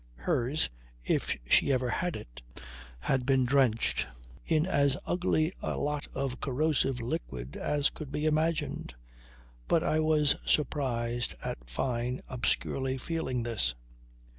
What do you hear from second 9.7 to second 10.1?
I